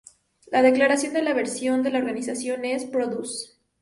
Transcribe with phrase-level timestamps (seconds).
[0.51, 3.51] La declaración de la visión de la organización es: Produce.